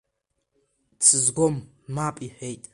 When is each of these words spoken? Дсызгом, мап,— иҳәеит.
Дсызгом, 0.99 1.55
мап,— 1.95 2.15
иҳәеит. 2.25 2.63